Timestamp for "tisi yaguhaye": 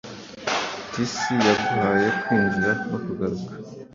0.91-2.07